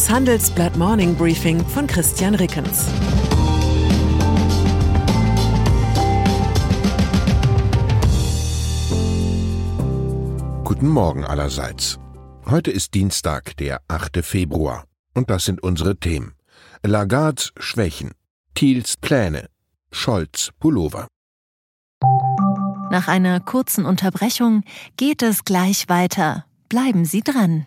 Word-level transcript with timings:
Das 0.00 0.08
Handelsblatt 0.08 0.78
Morning 0.78 1.14
Briefing 1.14 1.62
von 1.62 1.86
Christian 1.86 2.34
Rickens. 2.34 2.86
Guten 10.64 10.88
Morgen 10.88 11.26
allerseits. 11.26 11.98
Heute 12.46 12.70
ist 12.70 12.94
Dienstag, 12.94 13.58
der 13.58 13.82
8. 13.88 14.24
Februar. 14.24 14.86
Und 15.14 15.28
das 15.28 15.44
sind 15.44 15.62
unsere 15.62 15.98
Themen. 15.98 16.32
Lagards 16.82 17.52
Schwächen, 17.58 18.12
Thiels 18.54 18.96
Pläne, 18.96 19.50
Scholz 19.92 20.50
Pullover. 20.58 21.08
Nach 22.90 23.06
einer 23.06 23.38
kurzen 23.40 23.84
Unterbrechung 23.84 24.64
geht 24.96 25.20
es 25.20 25.44
gleich 25.44 25.90
weiter. 25.90 26.46
Bleiben 26.70 27.04
Sie 27.04 27.20
dran. 27.20 27.66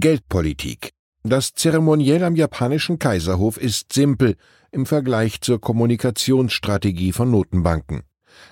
Geldpolitik. 0.00 0.90
Das 1.24 1.54
Zeremoniell 1.54 2.22
am 2.22 2.36
japanischen 2.36 3.00
Kaiserhof 3.00 3.56
ist 3.56 3.92
simpel 3.92 4.36
im 4.70 4.86
Vergleich 4.86 5.40
zur 5.40 5.60
Kommunikationsstrategie 5.60 7.10
von 7.10 7.32
Notenbanken. 7.32 8.02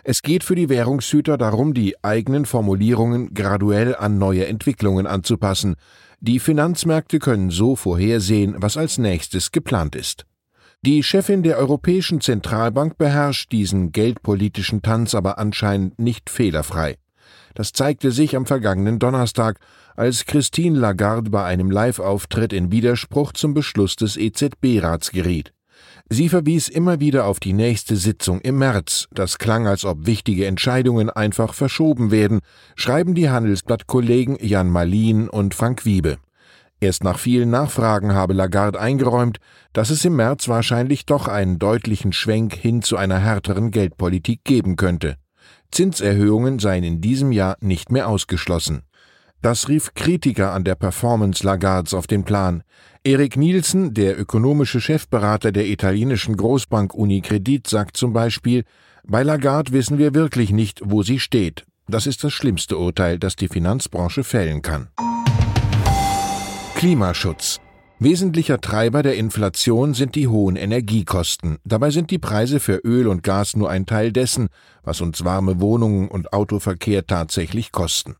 Es 0.03 0.22
geht 0.22 0.42
für 0.42 0.56
die 0.56 0.69
Währungshüter 0.69 1.38
darum, 1.38 1.72
die 1.72 2.03
eigenen 2.03 2.47
Formulierungen 2.47 3.33
graduell 3.33 3.94
an 3.94 4.19
neue 4.19 4.47
Entwicklungen 4.47 5.06
anzupassen. 5.06 5.77
Die 6.20 6.41
Finanzmärkte 6.41 7.20
können 7.20 7.50
so 7.50 7.77
vorhersehen, 7.77 8.56
was 8.58 8.77
als 8.77 8.98
nächstes 8.98 9.53
geplant 9.53 9.94
ist. 9.94 10.27
Die 10.83 11.05
Chefin 11.05 11.44
der 11.44 11.58
Europäischen 11.58 12.20
Zentralbank 12.20 12.98
beherrscht 12.98 13.53
diesen 13.53 13.92
geldpolitischen 13.92 14.83
Tanz 14.83 15.14
aber 15.14 15.38
anscheinend 15.38 16.00
nicht 16.00 16.28
fehlerfrei. 16.28 16.97
Das 17.57 17.73
zeigte 17.73 18.11
sich 18.11 18.37
am 18.37 18.45
vergangenen 18.45 18.99
Donnerstag, 18.99 19.61
als 19.97 20.27
Christine 20.27 20.79
Lagarde 20.79 21.31
bei 21.31 21.43
einem 21.43 21.71
Live-Auftritt 21.71 22.53
in 22.53 22.71
Widerspruch 22.71 23.33
zum 23.33 23.55
Beschluss 23.55 23.97
des 23.97 24.19
EZB-Rats 24.19 25.11
geriet. 25.11 25.55
Sie 26.11 26.29
verwies 26.29 26.69
immer 26.69 27.01
wieder 27.01 27.25
auf 27.25 27.41
die 27.41 27.55
nächste 27.55 27.97
Sitzung 27.97 28.43
im 28.43 28.59
März. 28.59 29.09
Das 29.11 29.39
klang, 29.39 29.67
als 29.67 29.87
ob 29.87 30.07
wichtige 30.07 30.45
Entscheidungen 30.45 31.09
einfach 31.09 31.55
verschoben 31.55 32.11
werden, 32.11 32.41
schreiben 32.75 33.15
die 33.15 33.31
Handelsblatt-Kollegen 33.31 34.37
Jan 34.39 34.69
Malin 34.69 35.27
und 35.27 35.55
Frank 35.55 35.87
Wiebe. 35.87 36.19
Erst 36.79 37.05
nach 37.05 37.19
vielen 37.19 37.49
Nachfragen 37.49 38.12
habe 38.12 38.34
Lagarde 38.34 38.79
eingeräumt, 38.79 39.39
dass 39.73 39.89
es 39.89 40.05
im 40.05 40.17
März 40.17 40.47
wahrscheinlich 40.49 41.07
doch 41.07 41.27
einen 41.27 41.59
deutlichen 41.59 42.12
Schwenk 42.12 42.55
hin 42.55 42.83
zu 42.83 42.99
einer 42.99 43.19
härteren 43.19 43.71
Geldpolitik 43.71 44.45
geben 44.45 44.77
könnte. 44.77 45.17
Zinserhöhungen 45.70 46.58
seien 46.58 46.84
in 46.84 47.00
diesem 47.00 47.33
Jahr 47.33 47.56
nicht 47.61 47.91
mehr 47.91 48.08
ausgeschlossen. 48.08 48.83
Das 49.42 49.69
rief 49.69 49.94
Kritiker 49.94 50.53
an 50.53 50.64
der 50.64 50.75
Performance 50.75 51.44
Lagards 51.44 51.94
auf 51.94 52.06
den 52.06 52.25
Plan. 52.25 52.62
Erik 53.05 53.36
Nielsen, 53.36 53.94
der 53.94 54.19
ökonomische 54.19 54.81
Chefberater 54.81 55.53
der 55.53 55.66
italienischen 55.66 56.37
Großbank 56.37 56.94
Unicredit, 56.94 57.66
sagt 57.66 57.97
zum 57.97 58.12
Beispiel, 58.12 58.65
bei 59.04 59.22
Lagarde 59.22 59.72
wissen 59.72 59.98
wir 59.98 60.15
wirklich 60.15 60.50
nicht, 60.50 60.81
wo 60.84 61.03
sie 61.03 61.21
steht. 61.21 61.65
Das 61.87 62.06
ist 62.09 62.25
das 62.25 62.32
schlimmste 62.32 62.76
Urteil, 62.76 63.19
das 63.19 63.37
die 63.37 63.48
Finanzbranche 63.48 64.25
fällen 64.25 64.62
kann. 64.62 64.88
Klimaschutz. 66.75 67.60
Wesentlicher 67.99 68.61
Treiber 68.61 69.03
der 69.03 69.17
Inflation 69.17 69.95
sind 69.95 70.17
die 70.17 70.29
hohen 70.29 70.57
Energiekosten. 70.57 71.57
Dabei 71.65 71.89
sind 71.89 72.11
die 72.11 72.19
Preise 72.19 72.61
für 72.61 72.77
Öl 72.84 73.09
und 73.09 73.23
Gas 73.23 73.57
nur 73.57 73.71
ein 73.71 73.87
Teil 73.87 74.12
dessen, 74.12 74.49
was 74.83 75.01
uns 75.01 75.25
warme 75.25 75.62
Wohnungen 75.62 76.09
und 76.09 76.34
Autoverkehr 76.34 77.07
tatsächlich 77.07 77.73
kosten. 77.73 78.17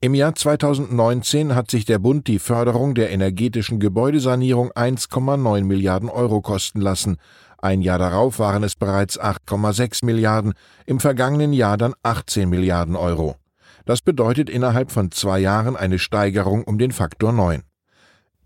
Im 0.00 0.16
Jahr 0.16 0.34
2019 0.34 1.54
hat 1.54 1.70
sich 1.70 1.84
der 1.84 2.00
Bund 2.00 2.26
die 2.26 2.40
Förderung 2.40 2.96
der 2.96 3.10
energetischen 3.12 3.78
Gebäudesanierung 3.78 4.72
1,9 4.72 5.62
Milliarden 5.62 6.08
Euro 6.08 6.40
kosten 6.40 6.80
lassen. 6.80 7.18
Ein 7.58 7.82
Jahr 7.82 8.00
darauf 8.00 8.40
waren 8.40 8.64
es 8.64 8.74
bereits 8.74 9.20
8,6 9.20 10.04
Milliarden, 10.04 10.54
im 10.86 10.98
vergangenen 10.98 11.52
Jahr 11.52 11.76
dann 11.76 11.94
18 12.02 12.48
Milliarden 12.48 12.96
Euro. 12.96 13.36
Das 13.84 14.02
bedeutet 14.02 14.50
innerhalb 14.50 14.90
von 14.90 15.12
zwei 15.12 15.38
Jahren 15.38 15.76
eine 15.76 16.00
Steigerung 16.00 16.64
um 16.64 16.78
den 16.78 16.90
Faktor 16.90 17.32
9. 17.32 17.62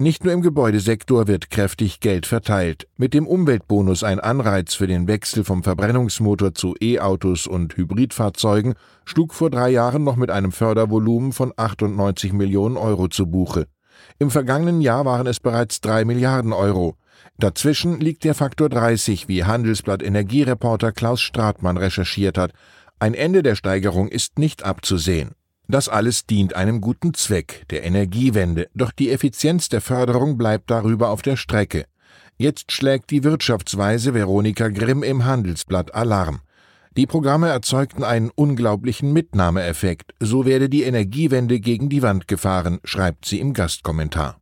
Nicht 0.00 0.22
nur 0.22 0.32
im 0.32 0.42
Gebäudesektor 0.42 1.26
wird 1.26 1.50
kräftig 1.50 1.98
Geld 1.98 2.24
verteilt. 2.24 2.86
Mit 2.96 3.14
dem 3.14 3.26
Umweltbonus 3.26 4.04
ein 4.04 4.20
Anreiz 4.20 4.74
für 4.74 4.86
den 4.86 5.08
Wechsel 5.08 5.42
vom 5.42 5.64
Verbrennungsmotor 5.64 6.54
zu 6.54 6.76
E-Autos 6.80 7.48
und 7.48 7.76
Hybridfahrzeugen 7.76 8.74
schlug 9.04 9.34
vor 9.34 9.50
drei 9.50 9.70
Jahren 9.70 10.04
noch 10.04 10.14
mit 10.14 10.30
einem 10.30 10.52
Fördervolumen 10.52 11.32
von 11.32 11.52
98 11.56 12.32
Millionen 12.32 12.76
Euro 12.76 13.08
zu 13.08 13.26
Buche. 13.26 13.66
Im 14.20 14.30
vergangenen 14.30 14.80
Jahr 14.80 15.04
waren 15.04 15.26
es 15.26 15.40
bereits 15.40 15.80
drei 15.80 16.04
Milliarden 16.04 16.52
Euro. 16.52 16.94
Dazwischen 17.36 17.98
liegt 17.98 18.22
der 18.22 18.36
Faktor 18.36 18.68
30, 18.68 19.26
wie 19.26 19.42
Handelsblatt 19.42 20.04
Energiereporter 20.04 20.92
Klaus 20.92 21.20
Stratmann 21.20 21.76
recherchiert 21.76 22.38
hat. 22.38 22.52
Ein 23.00 23.14
Ende 23.14 23.42
der 23.42 23.56
Steigerung 23.56 24.06
ist 24.06 24.38
nicht 24.38 24.62
abzusehen. 24.62 25.32
Das 25.70 25.90
alles 25.90 26.24
dient 26.24 26.56
einem 26.56 26.80
guten 26.80 27.12
Zweck, 27.12 27.66
der 27.68 27.84
Energiewende, 27.84 28.68
doch 28.74 28.90
die 28.90 29.10
Effizienz 29.10 29.68
der 29.68 29.82
Förderung 29.82 30.38
bleibt 30.38 30.70
darüber 30.70 31.10
auf 31.10 31.20
der 31.20 31.36
Strecke. 31.36 31.84
Jetzt 32.38 32.72
schlägt 32.72 33.10
die 33.10 33.22
Wirtschaftsweise 33.22 34.14
Veronika 34.14 34.68
Grimm 34.68 35.02
im 35.02 35.26
Handelsblatt 35.26 35.94
Alarm. 35.94 36.40
Die 36.96 37.06
Programme 37.06 37.48
erzeugten 37.50 38.02
einen 38.02 38.30
unglaublichen 38.30 39.12
Mitnahmeeffekt, 39.12 40.14
so 40.20 40.46
werde 40.46 40.70
die 40.70 40.84
Energiewende 40.84 41.60
gegen 41.60 41.90
die 41.90 42.00
Wand 42.00 42.28
gefahren, 42.28 42.78
schreibt 42.84 43.26
sie 43.26 43.38
im 43.38 43.52
Gastkommentar. 43.52 44.40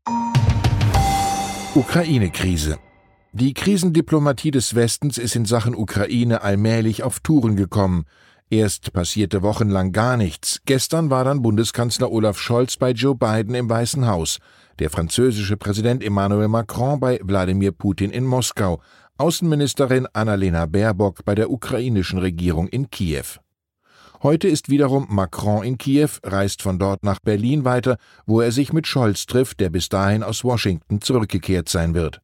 Ukraine-Krise. 1.75 2.79
Die 3.33 3.53
Krisendiplomatie 3.53 4.53
des 4.53 4.77
Westens 4.77 5.19
ist 5.19 5.35
in 5.35 5.45
Sachen 5.45 5.75
Ukraine 5.75 6.43
allmählich 6.43 7.03
auf 7.03 7.19
Touren 7.19 7.57
gekommen. 7.57 8.05
Erst 8.49 8.93
passierte 8.93 9.43
wochenlang 9.43 9.91
gar 9.91 10.17
nichts. 10.17 10.61
Gestern 10.67 11.11
war 11.11 11.25
dann 11.25 11.43
Bundeskanzler 11.43 12.13
Olaf 12.13 12.39
Scholz 12.39 12.77
bei 12.77 12.93
Joe 12.93 13.17
Biden 13.17 13.57
im 13.57 13.69
Weißen 13.69 14.07
Haus, 14.07 14.39
der 14.79 14.89
französische 14.89 15.57
Präsident 15.57 16.05
Emmanuel 16.05 16.47
Macron 16.47 17.01
bei 17.01 17.19
Wladimir 17.25 17.73
Putin 17.73 18.13
in 18.13 18.25
Moskau, 18.25 18.81
Außenministerin 19.19 20.07
Annalena 20.13 20.67
Baerbock 20.67 21.25
bei 21.25 21.35
der 21.35 21.51
ukrainischen 21.51 22.21
Regierung 22.21 22.69
in 22.69 22.89
Kiew. 22.89 23.25
Heute 24.23 24.47
ist 24.47 24.69
wiederum 24.69 25.07
Macron 25.11 25.65
in 25.65 25.77
Kiew, 25.77 26.11
reist 26.23 26.63
von 26.63 26.79
dort 26.79 27.03
nach 27.03 27.19
Berlin 27.19 27.65
weiter, 27.65 27.97
wo 28.27 28.41
er 28.41 28.53
sich 28.53 28.73
mit 28.73 28.87
Scholz 28.87 29.27
trifft, 29.27 29.59
der 29.59 29.71
bis 29.71 29.89
dahin 29.89 30.23
aus 30.23 30.45
Washington 30.45 31.01
zurückgekehrt 31.01 31.69
sein 31.69 31.95
wird. 31.95 32.21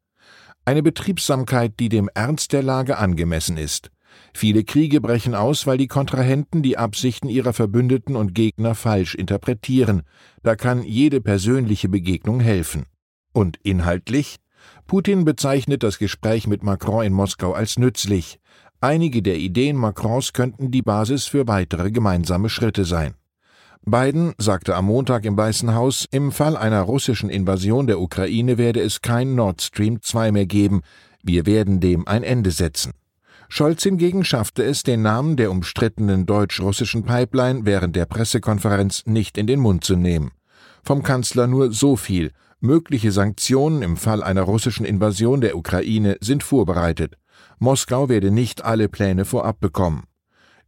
Eine 0.65 0.85
Betriebsamkeit, 0.85 1.81
die 1.81 1.89
dem 1.89 2.09
Ernst 2.15 2.53
der 2.53 2.63
Lage 2.63 2.99
angemessen 2.99 3.57
ist. 3.57 3.91
Viele 4.35 4.65
Kriege 4.65 5.01
brechen 5.01 5.35
aus, 5.35 5.67
weil 5.67 5.79
die 5.79 5.89
Kontrahenten 5.89 6.63
die 6.63 6.79
Absichten 6.79 7.29
ihrer 7.29 7.53
Verbündeten 7.53 8.17
und 8.17 8.35
Gegner 8.35 8.75
falsch 8.75 9.15
interpretieren. 9.15 10.03
Da 10.43 10.57
kann 10.57 10.83
jede 10.83 11.21
persönliche 11.21 11.89
Begegnung 11.89 12.41
helfen. 12.41 12.87
Und 13.33 13.59
inhaltlich? 13.63 14.37
Putin 14.87 15.25
bezeichnet 15.25 15.83
das 15.83 15.99
Gespräch 15.99 16.47
mit 16.47 16.63
Macron 16.63 17.05
in 17.05 17.13
Moskau 17.13 17.53
als 17.53 17.79
nützlich. 17.79 18.39
Einige 18.81 19.23
der 19.23 19.37
Ideen 19.37 19.77
Macrons 19.77 20.33
könnten 20.33 20.71
die 20.71 20.83
Basis 20.83 21.27
für 21.27 21.47
weitere 21.47 21.91
gemeinsame 21.91 22.49
Schritte 22.49 22.85
sein. 22.85 23.15
Biden 23.85 24.33
sagte 24.39 24.77
am 24.77 24.87
Montag 24.87 25.25
im 25.25 25.37
Weißen 25.37 25.75
Haus, 25.75 26.07
im 26.11 26.31
Fall 26.31 26.57
einer 26.57 26.83
russischen 26.83 27.31
Invasion 27.31 27.89
der 27.89 28.01
Ukraine 28.01 28.57
werde 28.57 28.81
es 28.81 29.03
kein 29.03 29.35
Nord 29.35 29.61
Stream 29.61 30.01
2 30.01 30.31
mehr 30.31 30.47
geben. 30.47 30.83
Wir 31.23 31.47
werden 31.47 31.81
dem 31.81 32.07
ein 32.07 32.23
Ende 32.23 32.53
setzen. 32.53 32.93
Scholz 33.55 33.83
hingegen 33.83 34.25
schaffte 34.25 34.65
es, 34.65 34.83
den 34.83 35.03
Namen 35.03 35.37
der 35.37 35.51
umstrittenen 35.51 36.25
deutsch-russischen 36.25 37.05
Pipeline 37.05 37.67
während 37.67 37.95
der 37.95 38.07
Pressekonferenz 38.07 39.03
nicht 39.05 39.37
in 39.37 39.47
den 39.47 39.61
Mund 39.61 39.85
zu 39.85 39.95
nehmen. 39.95 40.31
Vom 40.83 41.03
Kanzler 41.03 41.47
nur 41.47 41.71
so 41.71 41.97
viel. 41.97 42.33
Mögliche 42.61 43.13
Sanktionen 43.13 43.83
im 43.83 43.99
Fall 43.99 44.23
einer 44.23 44.41
russischen 44.41 44.87
Invasion 44.87 45.43
der 45.43 45.55
Ukraine 45.55 46.17
sind 46.23 46.43
vorbereitet. 46.43 47.19
Moskau 47.59 48.09
werde 48.09 48.31
nicht 48.31 48.65
alle 48.65 48.89
Pläne 48.89 49.27
vorab 49.27 49.61
bekommen. 49.61 50.05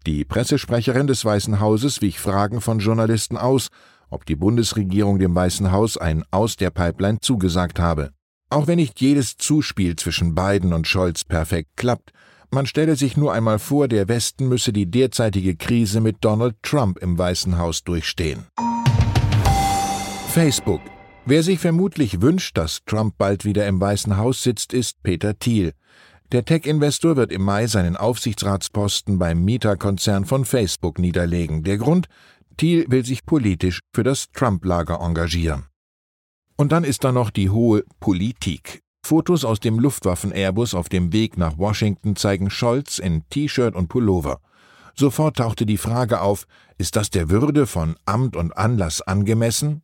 Die 0.06 0.26
Pressesprecherin 0.26 1.06
des 1.06 1.24
Weißen 1.24 1.60
Hauses 1.60 2.02
wich 2.02 2.20
Fragen 2.20 2.60
von 2.60 2.80
Journalisten 2.80 3.38
aus 3.38 3.70
ob 4.10 4.26
die 4.26 4.36
Bundesregierung 4.36 5.18
dem 5.18 5.34
Weißen 5.34 5.72
Haus 5.72 5.96
ein 5.96 6.22
Aus 6.30 6.56
der 6.56 6.68
Pipeline 6.68 7.20
zugesagt 7.20 7.80
habe. 7.80 8.10
Auch 8.50 8.66
wenn 8.66 8.76
nicht 8.76 9.00
jedes 9.00 9.38
Zuspiel 9.38 9.96
zwischen 9.96 10.34
Biden 10.34 10.74
und 10.74 10.86
Scholz 10.86 11.24
perfekt 11.24 11.70
klappt, 11.76 12.12
man 12.54 12.66
stelle 12.66 12.96
sich 12.96 13.16
nur 13.16 13.32
einmal 13.32 13.58
vor, 13.58 13.88
der 13.88 14.08
Westen 14.08 14.48
müsse 14.48 14.72
die 14.72 14.90
derzeitige 14.90 15.56
Krise 15.56 16.00
mit 16.00 16.18
Donald 16.20 16.56
Trump 16.62 16.98
im 16.98 17.18
Weißen 17.18 17.58
Haus 17.58 17.82
durchstehen. 17.82 18.46
Facebook. 20.28 20.80
Wer 21.26 21.42
sich 21.42 21.58
vermutlich 21.58 22.20
wünscht, 22.20 22.56
dass 22.56 22.84
Trump 22.86 23.16
bald 23.18 23.44
wieder 23.44 23.66
im 23.66 23.80
Weißen 23.80 24.16
Haus 24.16 24.42
sitzt, 24.42 24.72
ist 24.72 25.02
Peter 25.02 25.38
Thiel. 25.38 25.72
Der 26.32 26.44
Tech-Investor 26.44 27.16
wird 27.16 27.32
im 27.32 27.42
Mai 27.42 27.66
seinen 27.66 27.96
Aufsichtsratsposten 27.96 29.18
beim 29.18 29.44
Mieterkonzern 29.44 30.24
von 30.24 30.44
Facebook 30.44 30.98
niederlegen. 30.98 31.62
Der 31.64 31.78
Grund? 31.78 32.06
Thiel 32.56 32.86
will 32.88 33.04
sich 33.04 33.26
politisch 33.26 33.80
für 33.92 34.04
das 34.04 34.28
Trump-Lager 34.32 35.00
engagieren. 35.00 35.64
Und 36.56 36.72
dann 36.72 36.84
ist 36.84 37.04
da 37.04 37.10
noch 37.10 37.30
die 37.30 37.50
hohe 37.50 37.84
Politik. 37.98 38.83
Fotos 39.04 39.44
aus 39.44 39.60
dem 39.60 39.78
Luftwaffen-Airbus 39.78 40.74
auf 40.74 40.88
dem 40.88 41.12
Weg 41.12 41.36
nach 41.36 41.58
Washington 41.58 42.16
zeigen 42.16 42.48
Scholz 42.48 42.98
in 42.98 43.28
T-Shirt 43.28 43.74
und 43.74 43.88
Pullover. 43.88 44.40
Sofort 44.94 45.36
tauchte 45.36 45.66
die 45.66 45.76
Frage 45.76 46.22
auf, 46.22 46.46
ist 46.78 46.96
das 46.96 47.10
der 47.10 47.28
Würde 47.28 47.66
von 47.66 47.96
Amt 48.06 48.34
und 48.34 48.56
Anlass 48.56 49.02
angemessen? 49.02 49.82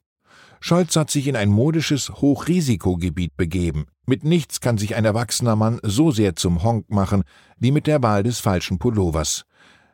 Scholz 0.61 0.97
hat 0.97 1.11
sich 1.11 1.27
in 1.27 1.37
ein 1.37 1.51
modisches 1.51 2.09
Hochrisikogebiet 2.09 3.37
begeben. 3.37 3.85
Mit 4.07 4.25
nichts 4.25 4.61
kann 4.61 4.79
sich 4.79 4.95
ein 4.95 5.05
erwachsener 5.05 5.55
Mann 5.55 5.81
so 5.83 6.11
sehr 6.11 6.35
zum 6.35 6.63
Honk 6.63 6.89
machen 6.89 7.25
wie 7.59 7.73
mit 7.73 7.87
der 7.87 8.03
Wahl 8.03 8.23
des 8.23 8.41
falschen 8.41 8.79
Pullovers. 8.79 9.45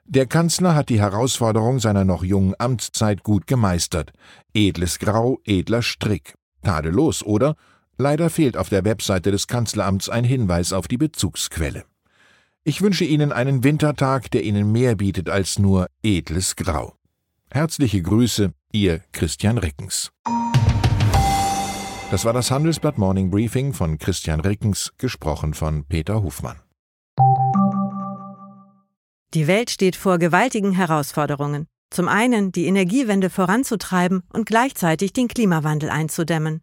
Der 0.04 0.26
Kanzler 0.26 0.76
hat 0.76 0.88
die 0.88 1.00
Herausforderung 1.00 1.80
seiner 1.80 2.04
noch 2.04 2.22
jungen 2.22 2.54
Amtszeit 2.58 3.24
gut 3.24 3.48
gemeistert. 3.48 4.12
Edles 4.54 5.00
Grau, 5.00 5.40
edler 5.44 5.82
Strick. 5.82 6.34
Tadellos, 6.62 7.24
oder? 7.24 7.56
Leider 7.98 8.28
fehlt 8.28 8.56
auf 8.56 8.68
der 8.68 8.84
Webseite 8.84 9.30
des 9.30 9.46
Kanzleramts 9.46 10.08
ein 10.08 10.24
Hinweis 10.24 10.72
auf 10.72 10.86
die 10.86 10.98
Bezugsquelle. 10.98 11.84
Ich 12.62 12.82
wünsche 12.82 13.04
Ihnen 13.04 13.32
einen 13.32 13.64
Wintertag, 13.64 14.30
der 14.32 14.42
Ihnen 14.42 14.72
mehr 14.72 14.96
bietet 14.96 15.30
als 15.30 15.58
nur 15.58 15.86
edles 16.02 16.56
Grau. 16.56 16.94
Herzliche 17.50 18.02
Grüße, 18.02 18.52
Ihr 18.72 19.02
Christian 19.12 19.56
Rickens. 19.56 20.10
Das 22.10 22.24
war 22.24 22.32
das 22.32 22.50
Handelsblatt 22.50 22.98
Morning 22.98 23.30
Briefing 23.30 23.72
von 23.72 23.98
Christian 23.98 24.40
Rickens, 24.40 24.92
gesprochen 24.98 25.54
von 25.54 25.84
Peter 25.84 26.22
Hofmann. 26.22 26.60
Die 29.34 29.46
Welt 29.46 29.70
steht 29.70 29.96
vor 29.96 30.18
gewaltigen 30.18 30.72
Herausforderungen. 30.72 31.66
Zum 31.90 32.08
einen 32.08 32.52
die 32.52 32.66
Energiewende 32.66 33.30
voranzutreiben 33.30 34.22
und 34.32 34.46
gleichzeitig 34.46 35.12
den 35.12 35.28
Klimawandel 35.28 35.88
einzudämmen. 35.88 36.62